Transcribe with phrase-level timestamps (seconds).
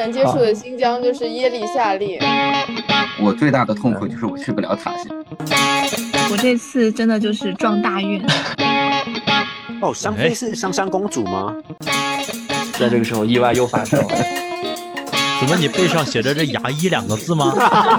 [0.00, 2.18] 能接触的新疆就是耶利夏利。
[3.20, 5.06] 我最大的痛苦就是我去不了塔县。
[6.30, 8.24] 我这次真的就是撞大运。
[9.82, 11.54] 哦，香妃是香香公主吗？
[12.78, 14.08] 在这个时候，意外又发生了。
[15.38, 17.54] 怎么你背上写着这“牙医”两个字吗？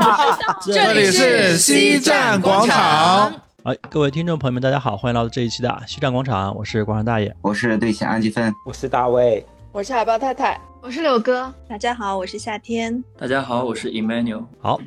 [0.66, 3.32] 这里是西站广场。
[3.64, 11.52] 哎，各位听众朋友们，大家好，欢迎来到这一期的西站广场，我是广场大爷，我是队长安吉芬，我是大卫，我是海豹太太，我是柳哥。
[11.66, 13.02] 大家好，我是夏天。
[13.18, 14.44] 大家好，我是 Emmanuel。
[14.60, 14.78] 好，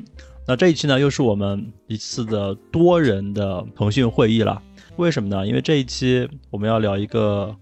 [0.47, 4.61] 那这一期呢，又是我们一次的多人的腾讯会议了。
[4.97, 5.47] 为什么呢？
[5.47, 7.53] 因为这一期我们要聊一个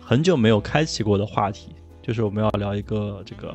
[0.00, 3.54] 很久没有开启过的话题，就是我们要聊一个这个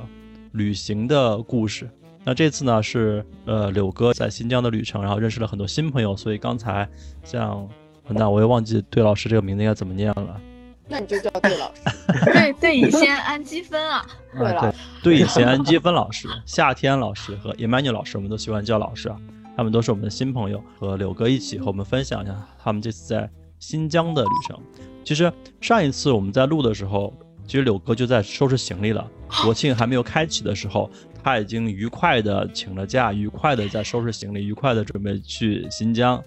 [0.54, 1.90] 旅行的故事。
[2.24, 6.88] 那这次呢是呃柳哥在新疆的旅程，然后认识了很多新朋友，所以刚才
[7.26, 7.68] 像
[8.08, 10.42] 那我又忘记对老师这个名字应该怎么念了。
[10.88, 11.82] 那你就叫对老师。
[12.26, 14.06] 对对乙酰氨基酚啊。
[14.34, 19.18] 对了对乙酰氨基酚老师、夏天老师和 Emmanuel 老师，我们都喜欢叫老师啊。
[19.56, 23.28] 他们都是我们的新朋友，和柳哥一起和我们分享一下他们这次在
[23.60, 24.60] 新疆的旅程。
[25.04, 27.12] 其实上一次我们在录的时候，
[27.46, 29.06] 其实柳哥就在收拾行李了。
[29.44, 30.90] 国庆还没有开启的时候，
[31.24, 36.24] 他已经愉快的请了假，愉快的在收拾行李，愉快的准备去新疆。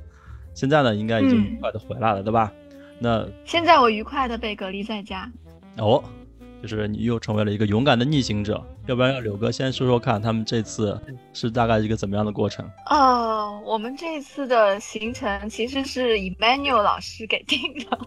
[0.53, 2.53] 现在呢，应该已经愉快的回来了，对吧？
[3.01, 5.29] 那现在我愉快的被隔离在家。
[5.79, 6.03] 哦。
[6.63, 11.01] 就是你又成为了一个勇敢的逆行者，要不然让柳哥先说说看，他们这次
[11.33, 12.63] 是大概一个怎么样的过程？
[12.91, 17.99] 哦，我们这次的行程其实是 Emmanuel 老师给定的。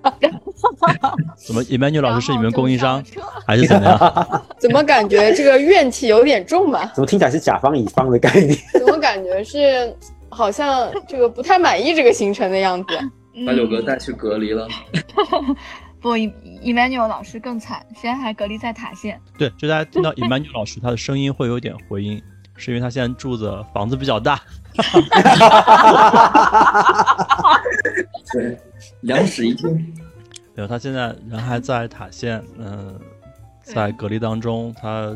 [1.36, 3.04] 怎么，Emmanuel 老师是你们供应商，
[3.46, 4.42] 还是怎么样？
[4.56, 6.90] 怎么感觉这个怨气有点重吧？
[6.94, 8.56] 怎么听起来是甲方乙方的概念？
[8.72, 9.94] 怎么感觉是
[10.30, 12.98] 好像这个不太满意这个行程的样子？
[13.46, 14.68] 把柳哥带去隔离了。
[16.00, 19.20] 不，Emmanuel 老师更惨，现在还隔离在塔县。
[19.36, 22.22] 对，就大家听到 Emmanuel 老师他的声音会有点回音，
[22.56, 24.40] 是因为他现在住的房子比较大。
[28.32, 28.58] 对，
[29.02, 29.70] 两室一厅。
[30.54, 32.98] 没有，他现在人还在塔县，嗯，
[33.62, 35.14] 在隔离当中，他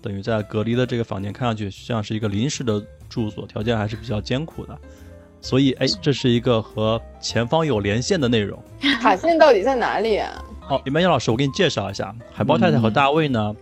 [0.00, 2.82] 等于在隔离的这个房间，看上去像是一个临时的
[3.14, 4.76] 住所，条件还是比较艰苦的。
[5.40, 8.58] 所以，哎，这是一个和前方有连线的内容。
[9.00, 10.44] 卡县到底在哪里啊？
[10.60, 13.54] 好，李曼燕老师，我给你介绍一下，海豹太太和大卫呢。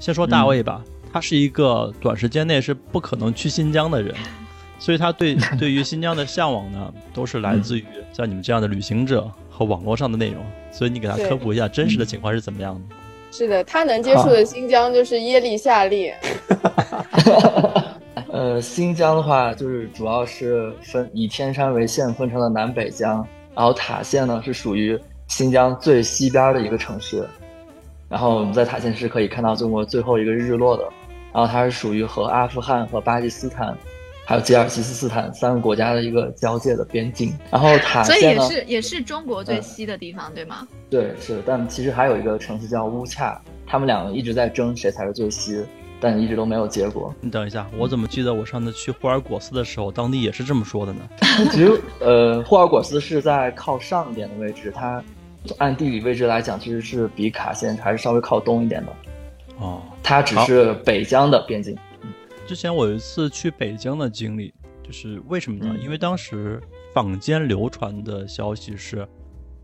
[0.00, 0.82] 先说大卫吧，
[1.12, 4.14] 他是一个短时间内是不可能去新疆的人，
[4.80, 10.42] 所以他对对于新疆的向往呢，都是来自于像你们这样的旅行者和网络上的内容。
[10.72, 12.96] 所以你给他科普一下真实的情况是怎么样的？
[13.30, 16.12] 是的，他能接触的新疆就是耶利夏利。
[18.30, 27.26] 呃，新疆的话，就是主要是分以天山为线分成了南北疆，然后塔县呢是属于新疆最西边的一个城市，
[28.08, 30.84] 然后我们在塔县是可以看到中国最后一个日落的，
[31.32, 33.76] 然后它是属于和阿富汗和巴基斯坦，
[34.24, 40.68] 还有吉尔吉斯斯坦三个国家的一个交界的边境，然后塔县呢，所以也是 也是中国最西的地方，对吗？
[40.88, 45.64] 对，是，但其实还有一个城市叫乌恰，他们两个一直在争谁才是最西。
[46.00, 47.14] 但一直都没有结果。
[47.20, 51.08] 你等一下，我怎么记得我上次去霍尔果斯的时候，当地也是这么说的呢？
[51.50, 55.02] 其实，呃，霍尔果斯是在靠上一点的位置，它
[55.58, 58.92] 按地理位置来讲，其实是比卡县还是稍微靠东一点的。
[59.58, 61.76] 哦，它只是北疆的边境。
[62.46, 64.52] 之前我有一次去北疆的经历，
[64.82, 65.74] 就是为什么呢？
[65.82, 66.60] 因为当时
[66.92, 69.08] 坊间流传的消息是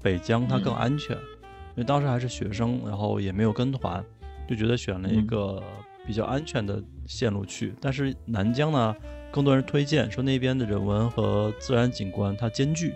[0.03, 4.03] 北疆它更安全，因为当时还是学生，然后也没有跟团，
[4.49, 5.63] 就觉得选了一个。
[6.07, 8.95] 比较安全的线路去，但是南疆呢，
[9.31, 12.93] 更多人推荐说那边的人文和自然景观它兼具，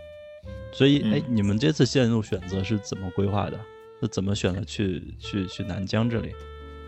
[0.73, 3.59] 所以哎，你们这次线路选择是怎么规划的？
[4.01, 6.33] 是怎么选择去去去南疆这里？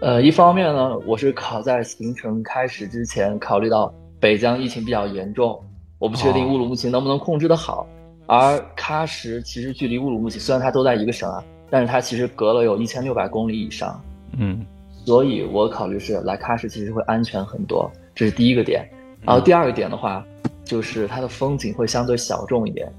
[0.01, 5.63] 呃，一方面呢，我是考在行程开始之前考虑到北疆疫情比较严重，
[5.99, 7.87] 我不确定乌鲁木齐能不能控制得好，
[8.27, 14.05] 而喀什其实距离乌鲁木齐虽然它都在一个省啊，但是它其实隔了有一千六百公里以上，
[14.37, 14.67] 嗯。
[15.07, 18.85] 所以我考虑是来喀什其实会安全很多，这是第一个点。
[19.23, 20.25] 然后第二个点的话，
[20.65, 22.93] 就是它的风景会相对小众一点，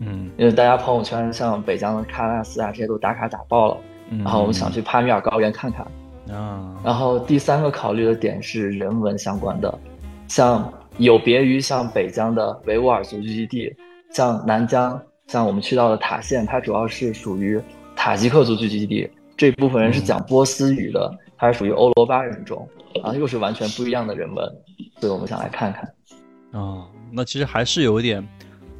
[0.00, 3.76] 嗯，因为大家朋友圈像北疆的喀纳斯啊这些都打卡打爆了，
[4.10, 6.36] 然后我们想去帕米尔高原看看。
[6.36, 6.74] 啊。
[6.84, 9.78] 然后第三个考虑的点是人文相关的，
[10.28, 13.74] 像有别于像北疆的维吾尔族聚集地，
[14.10, 17.58] 像南疆，像我们去到的塔县，它主要是属于
[17.96, 21.10] 塔吉克族聚集地，这部分人是讲波斯语的。
[21.36, 22.68] 它是属于欧罗巴人种，
[23.02, 24.46] 然后又是完全不一样的人文，
[25.00, 25.88] 所以我们想来看看。
[26.52, 28.26] 哦，那其实还是有一点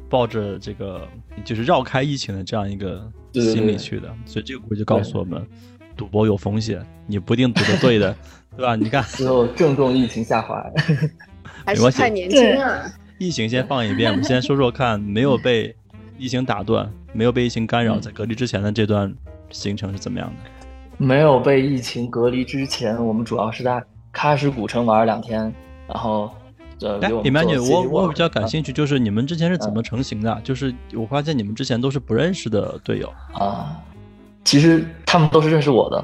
[0.09, 1.07] 抱着这个
[1.43, 5.45] 就是绕开疫情的这样一个心理去的，所以这个故事就告诉我们，
[5.97, 8.15] 赌博有风险，你不一定赌的对的，
[8.55, 8.75] 对吧？
[8.75, 10.73] 你看，最后正中疫情下怀。
[11.65, 12.83] 还是太年轻啊！
[13.17, 15.75] 疫情先放一遍，我们先说说看，没有被
[16.17, 19.13] 疫情打断，没有被疫情干扰，在隔离之前的这段
[19.49, 20.54] 行程是怎么样的？
[20.97, 23.83] 没有被疫情隔离之前，我们主要是在
[24.13, 25.53] 喀什古城玩了两天，
[25.87, 26.29] 然后
[26.81, 30.41] 呃，哎给我，我我比较感啊兴趣，就是你们之前是怎么成型的？
[30.43, 33.13] 就是我发现你们之前都是不认识的队友。
[33.33, 33.81] 啊，
[34.43, 36.03] 其实他们都是认识我的，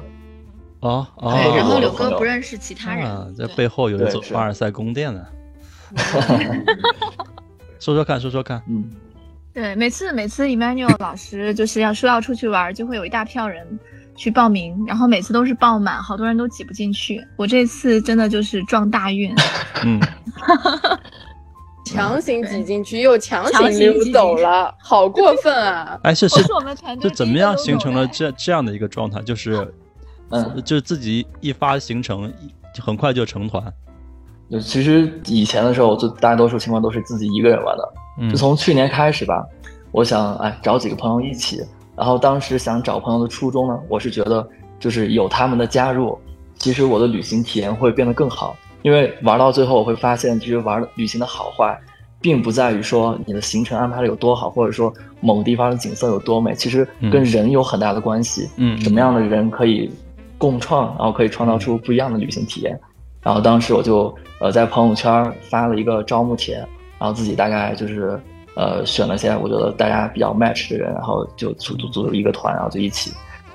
[0.80, 5.26] 哦哦，对然后柳哥不认识其他人，啊，在背后有一座凡尔赛宫殿呢。
[7.78, 8.62] 说说看，说说看。
[8.68, 8.88] 嗯，
[9.52, 13.78] 对，每次每次 Emmanuel 老师就是要说要出去玩，就会有一大票人
[14.16, 17.20] 去报名，然后每次都是爆满，好多人都挤不进去。
[17.36, 19.34] 我这次真的就是撞大运，
[19.84, 20.00] 嗯，
[21.84, 25.98] 强行挤进去又强强行溜走了， 好过分啊！
[26.04, 29.20] 哎，是是是我们团队是怎么样形成了这这样的一个状态？
[29.22, 29.74] 就是，
[30.30, 32.32] 嗯就是自己一发行程，
[32.80, 33.62] 很快就成团。
[34.50, 37.92] 就其实以前的时候，就大多数情况都是自己一个人玩的。
[38.20, 39.42] 嗯就从去年开始吧，
[39.90, 41.62] 我想哎找几个朋友一起，
[41.96, 44.46] 然后当时想找朋友的初衷呢，我是觉得
[44.78, 46.18] 就是有他们的加入，
[46.56, 48.56] 其实我的旅行体验会变得更好。
[48.82, 51.78] 因为玩到最后，我会发现，其实玩旅行的好坏，
[52.20, 58.48] 并不在于说你的行程安排的有多好，或者说某个地方的景色有多美，其实跟人有很大的关系。
[58.56, 59.88] 嗯什么样的人可以
[60.36, 62.76] 共创，然后可以创造出不一样的旅行体验。
[63.22, 66.56] 然后当时我就呃在朋友圈发了一个招募帖，
[66.98, 68.20] 然后自己大概就是
[68.54, 73.12] 呃选了些我觉得大家比较 match 的人，然后就组组组一个团，然后就一起。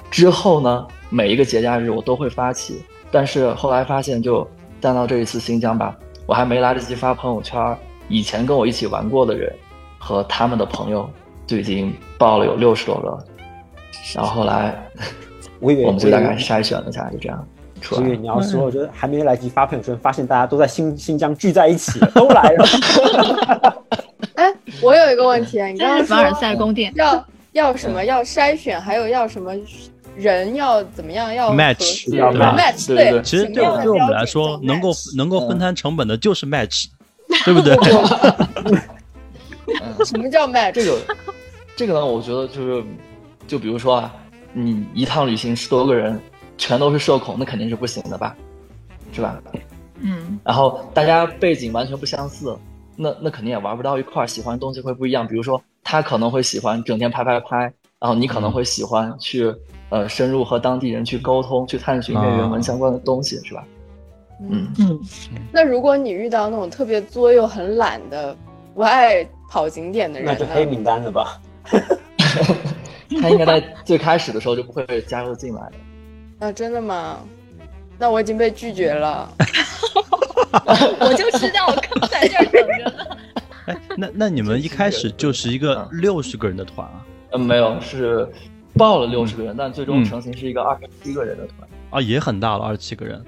[0.10, 4.48] 之后呢，每一个节假日我都会发起，但是后来发现就
[4.80, 5.96] 单到这一次新疆吧，
[6.26, 7.78] 我还没来得及发朋友圈，
[8.08, 9.54] 以前跟我一起玩过的人
[9.98, 11.10] 和他们的朋友
[11.46, 13.18] 就已经报了有六十多个，
[14.16, 14.74] 然后后来
[15.60, 17.46] 我以为我们就大概筛选了一下，就这样
[17.82, 18.08] 出来。
[18.16, 22.66] 你要说，我觉得还没来及发朋友圈，发现大家都在新新疆聚在一起，都来了。
[24.38, 26.94] 哎，我有一个问题啊，你刚刚这是凡尔赛宫殿。
[26.96, 28.06] 要要什么？
[28.06, 29.52] 要筛选，还有要什么
[30.16, 31.34] 人要怎么样？
[31.34, 36.86] 要 Match，要对吧 match 对对其实对对我们来说，能够能够分嗯摊成本的就是 match，
[37.46, 37.76] 对不对？
[40.06, 40.74] 什么叫 match？
[40.74, 41.00] 这个
[41.76, 42.84] 这个呢，我觉得就是，
[43.48, 44.14] 就比如说啊，
[44.54, 46.22] 你一趟旅行十多个人，
[46.60, 48.36] 全都是社恐，那肯定是不行的吧，
[49.12, 49.42] 是吧？
[50.00, 52.56] 嗯，然后大家背景完全不相似，
[52.98, 55.26] 那那肯定也玩不到一块儿，喜欢的东西会不一样。
[55.28, 57.58] 比如说，他可能会喜欢整天拍拍拍，
[58.00, 59.54] 然后你可能会喜欢去
[59.90, 63.64] 呃深入和当地人去沟通，去探寻一些人文相关的东西，是吧？
[64.50, 65.00] 嗯，嗯，
[65.52, 68.36] 那如果你遇到那种特别作又很懒的、
[68.76, 70.66] 不爱跑景点的人那就黑？
[70.66, 71.40] 名单了吧？
[73.22, 76.48] 他应该在最开始的时候就不会加入进来的。
[76.48, 77.20] 啊，真的吗？
[77.98, 79.32] 那我已经被拒绝了。
[81.00, 83.18] 我就知道，我刚在这儿等着呢。
[83.68, 87.06] 哎，那那你们一开始就是一个六十个人的团啊？
[87.32, 88.28] 嗯，没有，是
[88.74, 91.68] 报了六十个人，但最终嗯成型是一个二十七个人的团。
[91.90, 93.24] 啊，也很大了，二十七个人。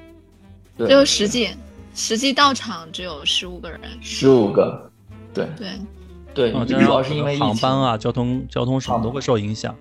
[0.77, 1.49] 对，只有实际
[1.93, 3.79] 实际到场只有十五个人。
[4.01, 4.89] 十五个。
[5.33, 9.75] 对对，对，主要样是因为航班啊、交通交通什么都会受影响。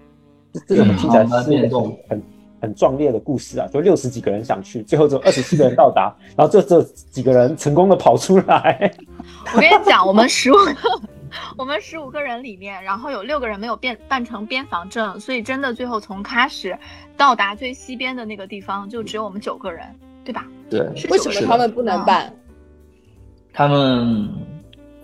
[0.67, 2.23] 这种听起来航班是一个变动很
[2.61, 3.67] 很很壮烈的故事啊！
[3.73, 8.93] 就六十几个人想去，最后只有二十七个人到达，然后这这几个人成功的跑出来。
[9.55, 10.75] 我跟你讲，我们十五个，
[11.57, 16.79] 我们十五个人里面，然后有六个人没有变办成边防证，所以真的最后从喀什
[17.17, 19.87] 到达最西边的那个地方，就只有我们九个人，
[20.25, 20.47] 对吧？
[20.69, 22.33] 对，为什么他们不能办？
[23.53, 24.29] 他们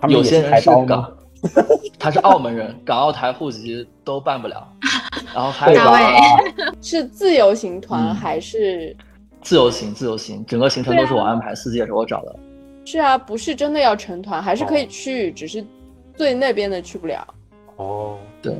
[0.00, 1.16] 他们有些人是开刀吗港，
[1.98, 4.66] 他是澳门人，港澳台户籍都办不了。
[5.34, 6.00] 然后还有大卫
[6.80, 8.96] 是自由行团嗯还是？
[9.42, 12.36] 自由行，自由行，整个行程都是我安排，司机也是我找的。
[12.86, 15.64] 是啊，不是真的要成团，还是可以去，只是
[16.16, 17.26] 最那边的去不了。
[17.76, 18.56] 哦，对，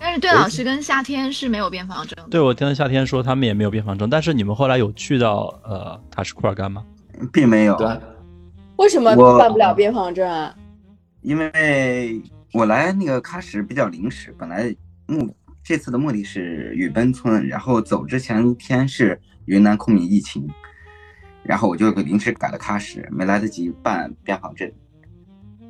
[0.00, 2.28] 但是对老师跟夏天是没有边防证的。
[2.30, 6.84] 对，我听夏天说他们也没有边防证，但是你们后来有去到呃塔什库尔干吗？
[7.32, 7.88] 并没有，对，
[8.76, 10.54] 为什么办不了边防证啊？
[11.24, 14.74] 因为我来那个喀什比较临时，本来
[15.06, 20.46] 目这次的目的是雨崩村，然后走之前一天是云南昆明疫情，
[21.42, 24.70] 然后我就临时改了喀什，没来得及办边防证，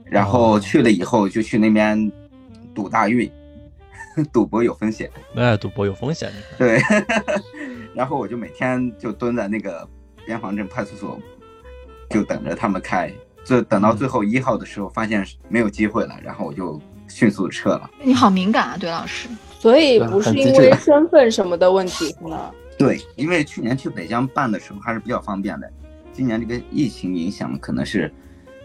[0.05, 2.11] 然后去了以后就去那边
[2.75, 3.31] 赌大运，
[4.33, 6.33] 赌博有风险，哎，赌博有风险。
[6.59, 6.81] 对，
[7.95, 9.89] 然后我就每天就蹲在那个
[10.27, 11.17] 边防镇派出所，
[12.11, 13.13] 就等着他们开。
[13.45, 17.91] 这等到最后一号的时候，发现没有机会了，然后我就迅速撤了。
[18.03, 19.29] 你好敏感啊，对老师。
[19.59, 22.51] 所以不是因为身份什么的问题是吗？
[22.77, 25.71] 对，因为去年去北疆办的时候还是比较方便的，
[26.13, 28.13] 今年这个疫情影响，可能是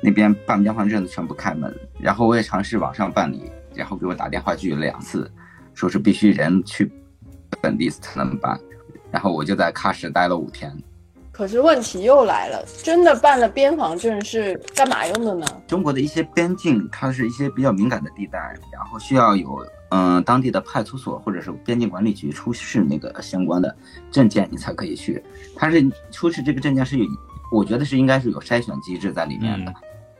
[0.02, 5.30] 那边办边防证的全部开门，然后我也尝试网上办理，然后给我打电话拒了两次，
[5.74, 6.92] 说是必须人去
[7.62, 8.60] 本地才能办，
[9.12, 10.76] 然后我就在喀什待了五天。
[11.40, 15.48] 可是问题又来了，真的办了边防证是干嘛用的呢？
[15.66, 18.38] 中国的一些边境，它是一些比较敏感的地带，
[18.74, 23.74] 然后需要有嗯、呃当地的派出所或者是边境管理局出示那个相关的
[24.12, 25.24] 证件，你才可以去。
[25.56, 25.82] 它是
[26.12, 27.06] 出示这个证件是有，
[27.54, 29.74] 我觉得是应该是有筛选机制在里面的。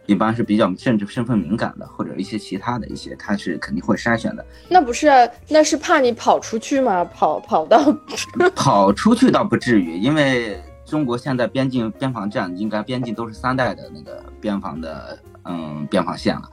[0.06, 4.46] 一般是比较政治身份敏感的，或者一些其他的一些，它是肯定会筛选的。
[4.70, 7.04] 那不是，那是怕你跑出去吗？
[7.04, 7.94] 跑跑到
[8.56, 10.58] 跑出去倒不至于，因为
[10.90, 16.50] 中国现在边境边防站应该边境都是三代的那个边防的嗯边防线了，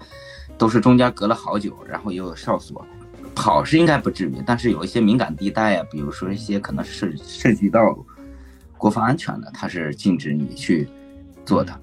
[0.59, 2.85] 都是中间隔了好久，然后也有哨所，
[3.35, 7.81] 跑是应该不至于，但是有一些敏感地带呀、比如说一些可能涉涉及到
[8.77, 10.87] 国防安全的，它是禁止你去
[11.45, 11.81] 做的。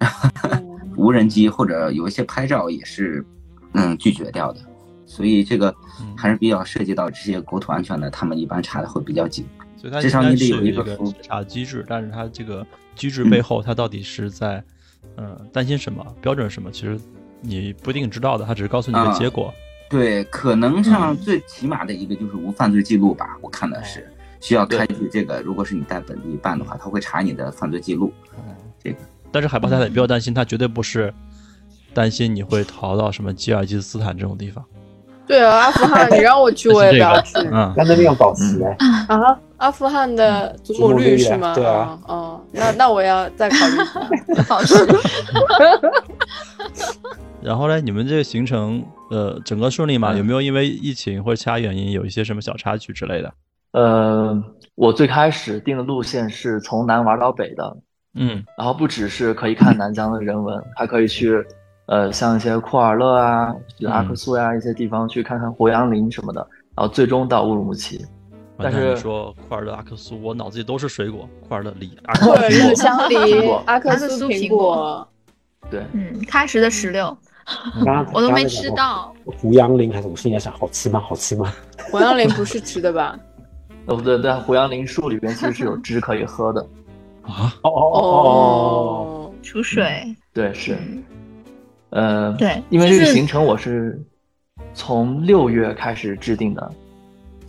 [0.96, 3.24] 无人机或者有一些拍照也是
[3.72, 4.60] 嗯拒绝掉的，
[5.06, 5.74] 所以这个
[6.14, 9.46] 还是比较涉及到这些国土安全的，他们一般查的会比较紧。
[9.76, 14.62] 所以它至少应该你得有一个一个服审查机制，但是它这个机制背后，它到底是在
[15.16, 16.98] 嗯、呃担心什么，标准是什么，其实
[17.40, 19.52] 你不一定知道的，它只是告诉你一个啊结果。
[19.88, 24.04] 对，可能上最起码的一个就是无犯罪记录吧，我看的是
[24.40, 25.40] 需要开具这个。
[25.42, 28.12] 如果是你在本地办的话，他会查你的犯罪记录。
[28.82, 28.96] 这个
[29.30, 31.12] 但是海豹太太也不要担心，他绝对不是
[31.94, 34.64] 担心你会逃到什么吉尔吉斯斯坦这种地方。
[35.24, 38.76] 对啊，阿富汗，你让我去我也不要 去嗯，在那边有保持哎、
[39.08, 39.38] 啊。
[39.58, 41.54] 阿富汗的祖母绿是吗？
[41.54, 44.42] 对啊哦，哦那那我要再考虑一下。
[44.48, 44.74] 保持。
[47.42, 50.12] 然后呢，你们这个行程呃整个顺利吗？
[50.12, 53.32] 嗯有没有因为疫情或者其他原因有一些什么小插曲之类的？
[53.72, 54.42] 呃，
[54.74, 57.76] 我最开始定的路线是从南玩到北的，
[58.14, 61.44] 嗯然后不只是可以看南疆的人文，还可以去
[61.86, 63.54] 呃像一些库尔勒啊、
[63.88, 66.40] 阿克苏呀、一些地方去看看胡杨林什么的，
[66.74, 68.04] 然后最终到乌鲁木齐。
[68.58, 72.74] 但是你说库尔勒、阿克苏，我脑子里都是水果，库尔勒、梨、阿克库尔勒苏。
[72.74, 75.06] 香梨、阿克苏苹苹果
[75.70, 77.16] 对，嗯，喀什的石榴
[78.12, 78.70] 我都没吃。
[78.70, 79.14] 到。
[79.24, 81.00] 胡杨林还是我心里在想，好吃吗？
[81.00, 81.52] 好吃吗？
[81.90, 83.18] 胡杨林不是吃的吧？
[83.86, 86.60] 哦不对，但胡杨林树里边其实是有 汁可以喝的。
[87.22, 90.78] 啊，哦哦哦哦，出水，对，是，
[91.90, 94.00] 呃，对因为这就是个行程我是
[94.74, 96.72] 从六月开始制定的，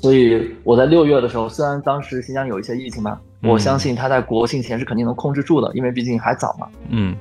[0.08, 6.70] 所以我在六月的时候，虽然当时新疆有一些疫情嘛，嗯我相信它在国庆前是肯定能控制住的，因为毕竟还早嘛。
[6.88, 7.14] 嗯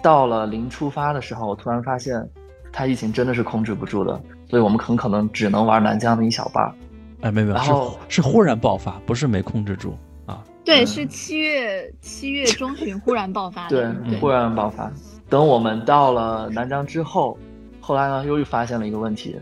[0.00, 2.26] 到了临出发的时候，我突然发现，
[2.72, 6.74] 它疫情真的是控制不住的，所以我们很可能只能玩南疆的一小半。
[7.20, 10.42] 哎，没有没有，是然后是忽然爆发，不是没控制住啊。
[10.64, 14.90] 对，嗯是七月七月中旬忽然爆发对的。，忽然爆发。
[15.28, 17.36] 等我们到了南疆之后，
[17.82, 19.36] 后来呢又发现了一个问题，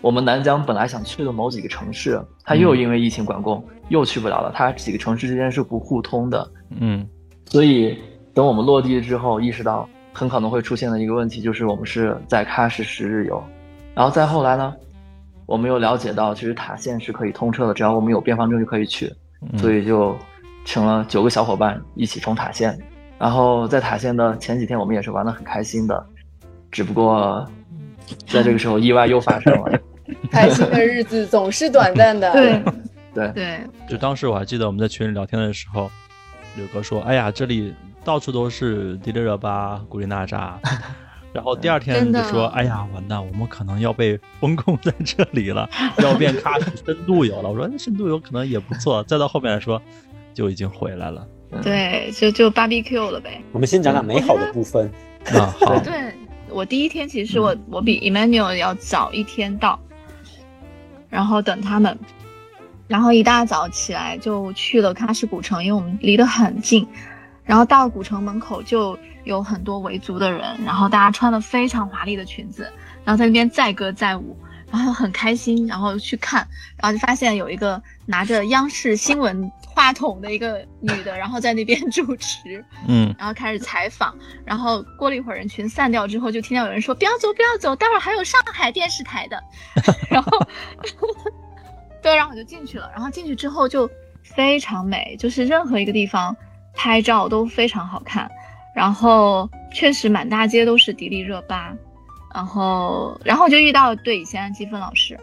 [0.00, 4.52] 我们南疆本来想去的某几个城市，它又因为疫情管控、又去不了了。
[4.54, 7.06] 它几个城市之间是不互通的，嗯
[7.46, 7.98] 所以
[8.32, 13.42] 等我们落地之后，意识到很可能会出现的一个问题就是我们是在喀什十日游，
[13.94, 14.74] 然后再后来呢，
[15.46, 19.12] 我们又了解到其实塔县是可以通车的，只要我们有边防证就可以去。
[19.40, 20.16] 嗯，所以就
[20.64, 22.78] 请了九个小伙伴一起冲塔县。
[23.18, 26.06] 然后在塔县的前几天，我们也是玩的很开心的，
[26.70, 27.44] 只不过
[28.26, 29.80] 在这个时候意外又发生了。
[30.32, 32.32] 开心的日子总是短暂的。
[32.32, 32.62] 对
[33.14, 35.90] 对，对，就当时我还记得我们在群里聊天的时候，
[36.56, 40.58] 柳哥说：“哎呀，这里到处都是迪丽热巴、古力娜扎。
[41.32, 45.68] ”然后第二天就说：“哎呀，完蛋，我们可能要被封控在这里了，
[45.98, 49.80] 要变喀什深度游了。”我说：“那深度游可能也不错。”再到后面来说，
[50.32, 51.26] 就已经回来了。
[51.62, 53.42] 对，就就 barbecue 了呗。
[53.52, 54.90] 我们先讲讲美好的部分。
[55.34, 56.12] 啊，好，对
[56.50, 59.78] 我第一天其实我我比 Emmanuel 要早一天到，
[61.08, 61.98] 然后等他们，
[62.86, 66.86] 然后一大早起来就去了喀什古城，因为我们离得很近，
[67.44, 72.70] 然后到古城门口就有很多维族的人，然后大家穿的非常华丽的裙子，
[73.04, 74.36] 然后在那边载歌载舞，
[74.70, 76.46] 然后很开心，然后去看，
[76.76, 83.14] 然后就发现有一个拿着央视新闻话筒的一个女的， 然后在那边主持，嗯。
[83.18, 89.42] 然后开始采访，然后过了一会儿人群散掉之后，就听到有人说不要走不要走，待会儿还有上海电视台的，
[90.10, 90.30] 然后
[92.02, 93.90] 对，然后我就进去了，然后进去之后就
[94.22, 96.36] 非常美，就是任何一个地方
[96.74, 98.30] 拍照都非常好看，
[98.74, 101.74] 然后确实满大街都是迪丽热巴，
[102.34, 105.18] 然后然后就遇到对以前的积分老师。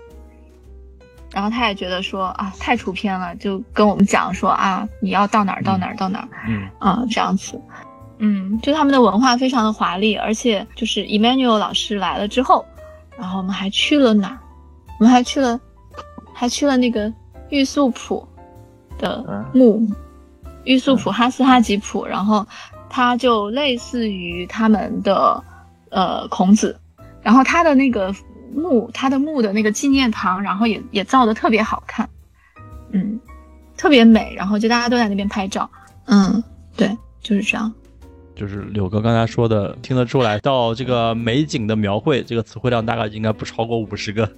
[1.31, 7.59] 然后他也觉得说啊太出片了，就跟我们讲说啊你要到哪儿到哪儿到哪儿，嗯啊这样子，
[8.19, 12.63] 嗯，就他们的文化非常的华丽，而且就是 Emmanuel 老师来了之后，
[13.17, 14.39] 然后我们还去了哪儿？
[15.00, 15.59] 我们还去了，
[16.33, 17.12] 还去了那个
[17.50, 18.25] 玉素谱
[18.97, 19.45] 的嗯。
[19.53, 19.85] 墓，
[20.63, 22.47] 玉素谱哈斯哈吉普，然后
[22.89, 25.43] 它就类似于他们的
[25.89, 26.79] 呃孔子，
[27.25, 28.13] 然后他的那个
[28.53, 32.08] 墓，他的墓的那个纪念堂，然后也也造的特别好看，
[32.91, 33.20] 嗯，
[33.75, 35.67] 特别美，然后就大家都在那边拍照，
[36.05, 36.44] 嗯，
[36.77, 37.74] 对，就是这样。
[38.36, 44.32] 就是柳哥刚才说的，听得出来，到这个美景的描绘，这个词汇量大概应该不超过五十个，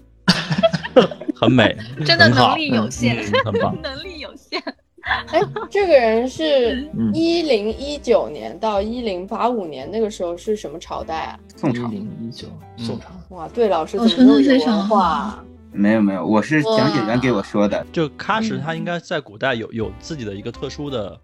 [1.36, 1.76] 很美，
[2.06, 3.76] 真的能力有限，嗯很棒。
[3.84, 4.64] 能力有限。
[5.32, 11.40] 哎，这个人是嗯一零一九年到一零八五年，那个时候是什么朝代啊？
[11.56, 12.48] 宋朝零一九
[12.78, 15.44] 宋朝，哇，对，老师哦怎么那么有真的非常文化啊？
[15.72, 17.86] 没有没有，我是讲解员给我说的。
[17.92, 21.20] 就喀什，嗯它应该在古代有有自己的一个特殊的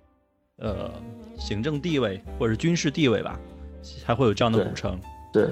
[0.57, 0.91] 呃
[1.37, 3.39] 行政地位或者是军事地位吧，
[4.05, 4.99] 才会有这样的古城。
[5.31, 5.47] 对，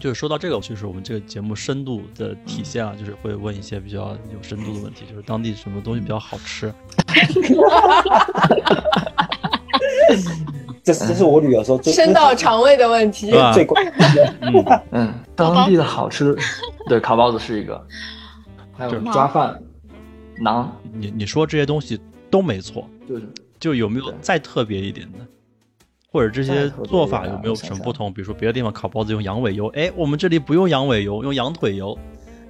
[0.00, 6.72] 就是说到这个，就是我们这个节目深度的体现啊，就是会问一些比较有深度的问题，就是当地什么东西比较好吃。
[10.82, 14.36] 这是这是我旅游的时候最深到肠胃的问题最关键。
[14.40, 16.40] 嗯， 嗯，当地的好吃的，
[16.88, 17.84] 对，烤包子是一个，
[18.72, 19.60] 还有就是抓饭、
[20.38, 23.28] 馕，你你说这些东西都没错，就是，
[23.58, 25.18] 就有没有再特别一点的？
[26.16, 28.10] 或者这些做法有没有什么不同？
[28.10, 31.94] 比如说别的地方烤包子用羊尾油，哎，我们这里不用羊尾油，用羊腿油，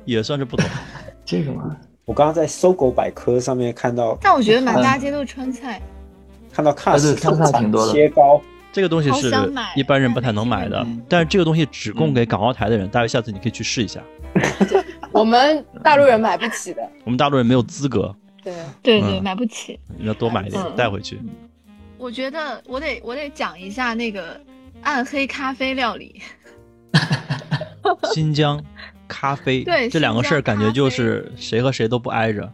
[0.04, 0.64] 也算是不同。
[1.26, 5.82] 这个嘛，我刚刚在搜狗百科上面看到但我觉得满大街都是川菜，
[6.52, 9.32] 看到喀什啊对川菜挺多的切糕，这个东西是
[9.74, 14.00] 一般人不太能买的嗯，但是这个东西只供给港澳台的人，大约下次你可以去试一下。
[15.10, 16.88] 我们大陆人买不起的。
[17.02, 19.76] 我们大陆人没有资格，对，对对，嗯买不起。
[19.98, 21.18] 你要多买一点嗯带回去。
[21.98, 24.40] 我觉得我得我得讲一下那个
[24.82, 26.20] 暗黑咖啡料理，
[28.12, 28.62] 新疆
[29.08, 32.52] 咖啡， 对这两个事儿感觉就是谁和谁都不挨着。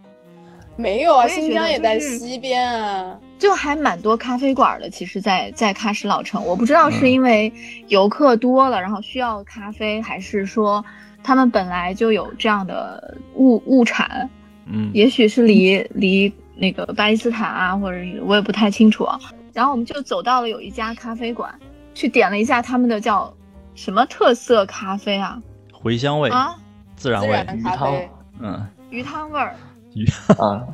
[0.74, 3.18] 没有啊，新疆也在西边啊。
[3.38, 4.88] 就还蛮多咖啡馆的。
[4.88, 7.52] 其实在，在喀什老城，我不知道是嗯因为
[7.88, 10.82] 游客多了，然后需要咖啡，还是说
[11.22, 14.30] 他们本来就有这样的物物产，
[14.66, 19.18] 嗯，也许是离离那个巴基斯坦啊，或者是我也不太清楚啊。
[19.52, 21.52] 然后我们就走到了有一家咖啡馆，
[21.92, 23.34] 去点了一下他们的叫
[23.74, 25.42] 什么特色咖啡啊
[25.82, 26.54] 茴香味、啊
[26.94, 29.56] 自然味，自然咖啡，嗯，鱼汤味儿。
[29.94, 30.06] 鱼
[30.38, 30.64] 啊，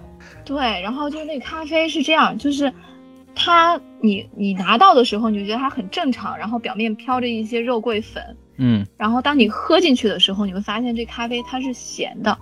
[0.44, 2.70] 对，然后就那咖啡是这样，就是
[3.34, 8.22] 它你你拿到的时候，你就觉得它很正常，然后表面飘着一些肉桂粉，
[8.58, 12.36] 嗯，然后当你喝进去的时候，你会发现这咖啡它是咸的，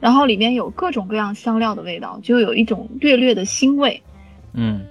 [0.00, 4.02] 然后里面有各种各样香料的味道，就有一种略略的腥味，
[4.52, 4.84] 嗯，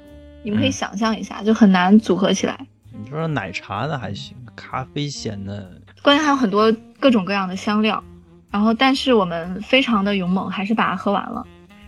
[0.44, 2.58] 你们可以嗯想象一下，就很难组合起来。
[2.92, 5.70] 你说奶茶的还行，咖啡咸的，
[6.02, 8.04] 关键还有很多各种各样的香料，
[8.50, 11.46] 然后但是我们非常的勇猛，还是把它喝完了，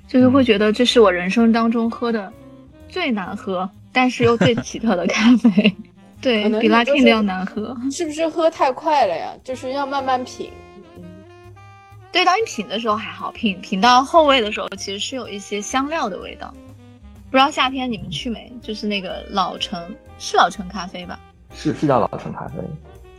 [0.07, 2.31] 就是会觉得这是我人生当中喝的
[2.87, 5.75] 最难喝，但是又最奇特的咖啡，
[6.21, 7.75] 对比你就是 Lucky 的要难喝。
[7.89, 9.33] 是不是喝太快了呀？
[9.43, 10.51] 就是要慢慢品。
[12.17, 16.51] 对，当你品的时候还好，品品到后味的时候，其实是有一些香料的味道。
[17.29, 18.51] 不知道夏天你们去没？
[18.59, 19.79] 就是那个老城，
[20.17, 21.19] 是老城咖啡吧？
[21.53, 22.55] 是是叫老城咖啡，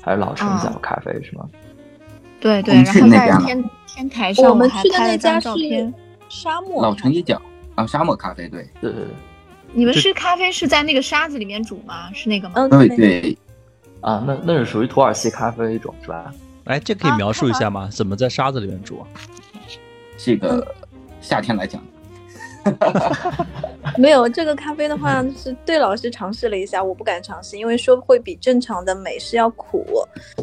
[0.02, 1.48] 还是老城啊角咖啡是吗？
[2.40, 5.94] 对对，然后那边了在天天台上，我们还去的那拍了张家是照片。
[6.28, 7.40] 沙漠老城一角
[7.76, 9.06] 啊，沙漠咖啡，对对对对，
[9.74, 12.10] 你们是咖啡是在那个沙子里面煮吗？
[12.12, 12.54] 是那个吗？
[12.56, 13.38] 嗯，对对对，
[14.00, 16.34] 啊，那那是属于土耳其咖啡一种是吧？
[16.68, 17.88] 哎，这可以啊描述一下吗？
[17.90, 19.08] 怎么在沙子里面煮啊？
[20.18, 20.74] 这个
[21.20, 21.82] 夏天来讲，
[23.96, 29.84] 没有这个咖啡的话，是对老师尝试了一下，我不敢尝试，因为说会比正常的美式要苦。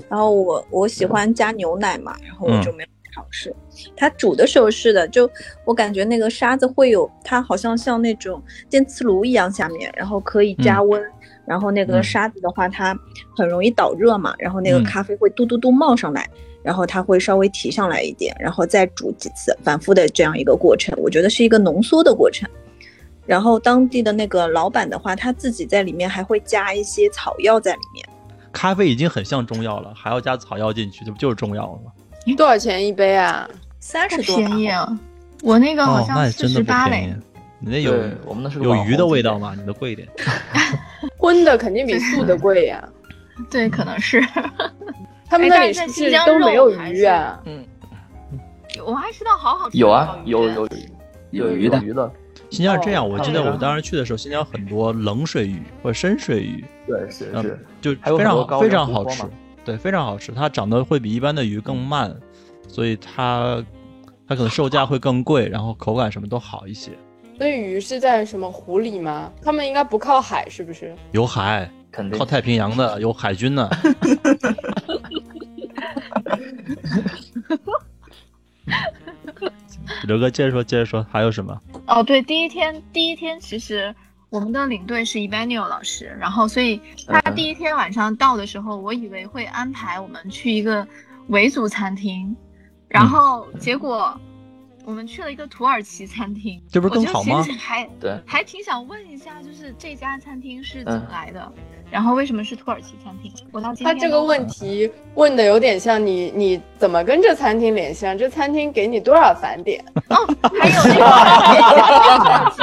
[0.09, 3.55] 然后我我喜欢加牛奶嘛，然后我就没有尝试。
[3.95, 5.29] 它煮的时候是的，就
[5.63, 11.03] 我感觉那个沙子会有，它好像像那种电磁炉一样，下面然后可以加温。
[11.45, 12.97] 然后那个嗯沙子的话，它
[13.35, 16.27] 很容易导热嘛，然后那个嗯咖啡会嘟嘟嘟冒上来，
[16.63, 22.49] 然后它会稍微提上来一点，然后再煮几次，反复的这样一个过程，我觉得是一个浓缩的过程。
[23.25, 28.07] 然后当地的那个老板的话，他自己在里面还会加一些草药在里面。
[28.51, 31.91] 咖啡已经很像中药了，还要加草药进去，这不就是中药了吗？
[32.37, 33.49] 多少钱一杯啊？
[33.79, 34.99] 三十多便宜啊！
[35.43, 37.13] 我那个好像四十八嘞。
[37.65, 37.91] 你那有
[38.25, 39.55] 我们那是有鱼的味道吗？
[39.57, 40.07] 你的贵一点。
[41.17, 42.87] 荤的肯定比素的贵呀。
[43.49, 44.21] 对，可能是
[45.27, 47.41] 他们那里是新疆都没有鱼啊？
[47.45, 47.65] 嗯
[48.85, 50.69] 我还吃到好好吃的有啊有有有
[51.31, 52.11] 有鱼的鱼的，
[52.51, 59.23] 新疆是这样，我记得哦我当时去的时候，新疆很多冷水鱼或者深水鱼，对，是嗯是，就非常非常好吃
[59.65, 60.31] 对，非常好吃。
[60.33, 62.15] 它长得会比一般的鱼更慢，
[62.67, 63.63] 所以它
[64.27, 66.91] 它可能售价会更贵，然后口感什么都好一些。
[67.37, 69.31] 所以鱼是在什么湖里吗？
[69.41, 70.95] 他们应该不靠海，是不是？
[71.11, 73.69] 有海，肯定靠太平洋的，有海军呢。
[80.07, 81.59] 刘哥接着说，接着说，还有什么？
[81.87, 83.93] 哦，对，第一天第一天其实
[84.29, 90.87] 我们的领队是 Emmanuel 老师，然后所以他嗯第一天晚上到的时候，我以为会安排我们去一个
[91.27, 92.35] 维族餐厅，
[92.87, 94.19] 然后结果
[94.85, 101.51] 我们去了一个土耳其餐厅，这不是更好吗我就其实还 对，还挺想问一下，就是这家餐厅是怎么嗯来的？
[101.91, 103.31] 然后为什么是土耳其餐厅？
[103.51, 108.13] 我到今天他这个问题问的有点像你，你怎么跟这餐厅联系啊？
[108.15, 109.83] 这餐厅给你多少返点？
[110.09, 110.25] 哦，
[110.59, 110.67] 还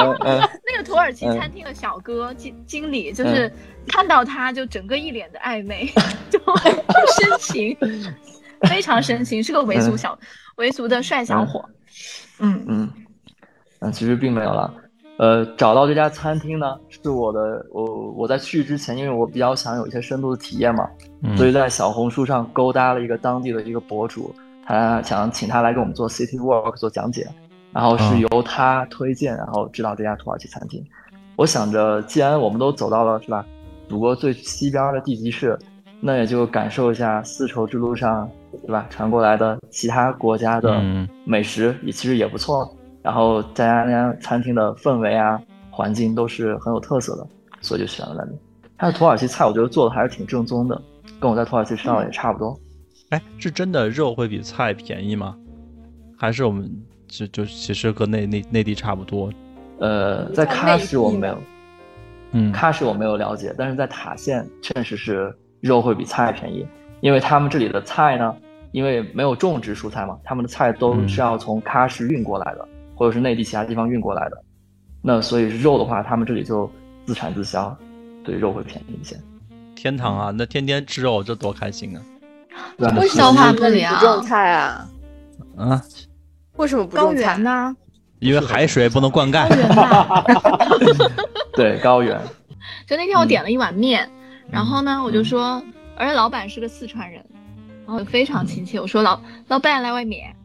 [0.03, 0.13] 有
[0.65, 3.51] 那个土耳其餐厅的小哥经经理，就是
[3.87, 5.91] 看到他就整个一脸的暧昧，
[6.29, 7.77] 就深情，
[8.61, 10.17] 非常深情，是个维族小
[10.55, 11.63] 维族的帅小伙。
[11.67, 11.73] 嗯，
[12.39, 12.89] 嗯，嗯，
[13.79, 14.73] 嗯其实并没有了。
[15.17, 20.89] 呃，找到这家餐厅呢，是我的我我在去之前，因为我比较想有一些深度的体验嘛，
[21.21, 24.33] 嗯所以在小红书上勾搭了一个当地的一个博主，
[24.65, 27.27] 他想请他来给我们做 City Walk 做讲解，
[27.71, 30.83] 然后是嗯由他推荐，然后知道这家土耳其餐厅。
[31.35, 33.45] 我想着，既然我们都走到了是吧，
[33.87, 35.57] 祖国最西边的地级市，
[35.99, 38.27] 那也就感受一下丝绸之路上
[38.61, 42.75] 对吧传过来的其他国家的嗯美食，也其实也不错。
[43.01, 45.39] 然后再加上那家餐厅的氛围啊、
[45.69, 47.27] 环境都是很有特色的，
[47.61, 48.31] 所以就选了那里。
[48.77, 50.81] 它的土耳其菜我觉得做的还是挺正宗的，
[51.19, 52.57] 跟我在土耳其吃到的也差不多。
[53.09, 55.35] 哎，是真的肉会比菜便宜吗？
[56.17, 56.71] 还是我们
[57.07, 59.29] 就就其实和内内内地差不多？
[59.79, 61.37] 呃，在喀什我没有，
[62.31, 66.65] 嗯，喀什我没有了解，但是在塔县确实是肉会比菜便宜，
[67.03, 68.33] 因为他们这里的菜呢，
[68.71, 74.41] 因为没有种植蔬菜嘛，他们的菜都嗯是要从喀什运过来的，或者是内地其他地方运过来的。
[75.01, 76.71] 那所以肉的话，他们这里就
[77.05, 77.75] 自产自销，
[78.23, 79.19] 对肉会便宜一些。
[79.75, 81.99] 天堂啊，那天天吃肉，这多开心啊！
[82.77, 84.89] 对吧为什消化么不良不种菜啊？
[85.57, 85.83] 啊，
[86.55, 87.43] 为什么不高种菜原？
[87.43, 87.75] 呢？
[88.19, 89.55] 因为海水不能灌溉高。
[89.57, 90.23] 原呐。
[91.53, 92.17] 对，高原。
[92.87, 95.61] 就那天我点了一碗面，嗯然后呢，我就说，
[95.95, 97.23] 而且老板是个四川人，
[97.85, 98.79] 然后非常亲切。
[98.79, 100.35] 我说老老板来碗面，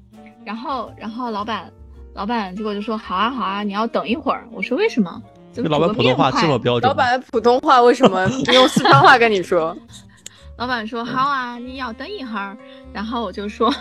[0.45, 1.73] 然后然后老板
[2.15, 4.47] 老板结果就说好啊好啊，你要等一会儿。
[4.53, 5.23] 我说为什么？
[5.53, 9.77] 怎么老板普通话这么标准，老板普通话为什么 用四川话跟你说？
[10.57, 12.57] 老板说好啊，你要等一会儿。
[12.93, 13.73] 然后我就说，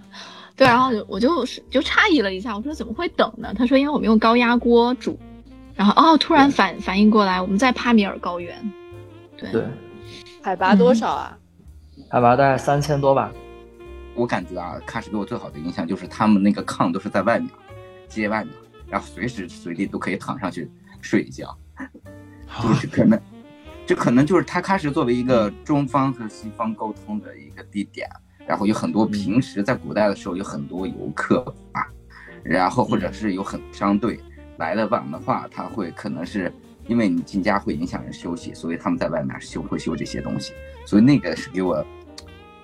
[0.56, 3.52] 对，然后我就是就诧异了一下，我说怎么会等呢？
[3.56, 5.18] 他说因为我们用高压锅煮。
[5.74, 8.54] 然后哦，突然反反应过来，我们在帕米尔高原。
[9.36, 9.62] 对对，
[10.46, 11.36] 海拔多少啊？
[12.08, 13.32] 海拔大概三千多吧。
[14.14, 17.50] 我感觉啊，喀什给我最好的印象就是他们那个炕都是在外面，
[18.06, 18.54] 街外面，
[18.86, 21.52] 然后随时随地都可以躺上去睡一觉，
[22.62, 23.20] 就是可能，
[23.84, 28.08] 这可能就是他喀什作为一个中方和西方沟通的一个地点，
[28.46, 31.84] 然后有很多平时在古代的时候有很多游客啊，
[32.44, 34.20] 然后或者是有很商队
[34.58, 36.54] 来的晚的话，他会可能是
[36.86, 40.52] 因为你进家会影响人休息，所以他们在外面修会修这些东西，
[40.84, 41.84] 所以那个是给我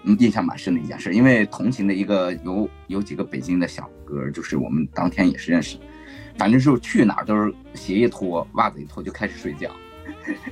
[0.04, 1.12] 嗯印象蛮深的一件事。
[1.12, 5.76] 因为同行的一个有有几个北京的小哥，就是我们当天也是认识，
[6.38, 9.70] 反正就是去哪儿都是鞋一脱，袜子一脱就开始睡觉，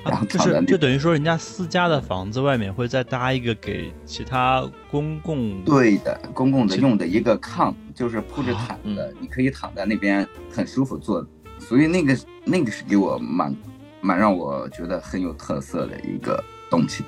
[0.05, 11.25] 然后就躺在就等于说人家私家的房子外面会再搭一个给其他公共对的，公共的用的一个炕，就是铺着毯子，你可以躺在那边很舒服坐。
[11.71, 13.55] 所以那个那个是给我蛮
[14.01, 17.05] 蛮让我觉得很有特色的一个东西，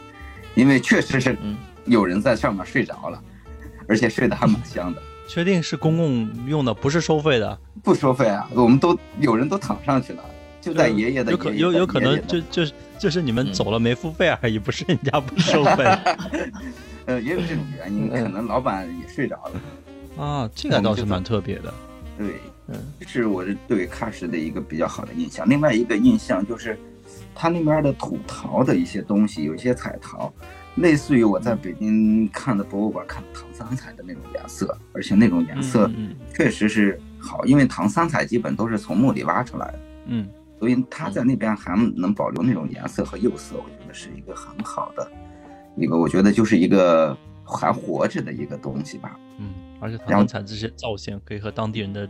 [0.55, 3.21] 因为确实是嗯有人在上面睡着了，
[3.89, 7.59] 而且睡得还蛮香的， 确定是公共用的，不是收费的。
[7.83, 10.23] 不收费啊，我们都有人都躺上去了，
[10.61, 12.63] 就在爷爷的有可有有可能就就
[13.01, 15.85] 就是你们走了没付费而已，不是人家不收费
[17.07, 20.25] 呃也有这种原因，嗯可能老板也睡着了。
[20.25, 20.49] 啊。
[20.55, 21.75] 这个倒是蛮特别的。
[22.19, 25.49] 对，嗯，这是我是对喀什的一个比较好的印象。
[25.49, 26.79] 另外一个印象就是，
[27.35, 30.33] 它那边的土陶的一些东西，有一些彩陶，
[30.77, 45.11] 类似于我在北京看的博物馆看的唐三彩的那种颜色，而且那种颜色嗯确实是好，因为唐三彩基本都是从墓里挖出来的，嗯所以它在那边还能保留那种颜色和釉色，我觉得是一个很好的
[45.77, 49.19] 一个，我觉得就是一个还活着的一个东西吧。
[49.39, 49.49] 嗯，
[49.83, 52.09] 而且唐然后三彩这些造型可以和当地人的